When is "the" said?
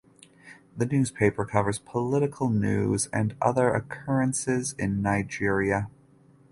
0.75-0.87